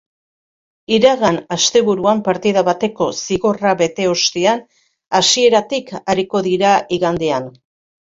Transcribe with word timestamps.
Iragan 0.95 1.37
asteburuan 1.55 2.23
partida 2.29 2.65
bateko 2.71 3.09
zigorra 3.27 3.75
bete 3.85 4.09
ostean 4.17 4.67
hasieratik 5.23 5.97
ariko 6.17 6.47
dira 6.53 6.77
igandean. 7.01 7.53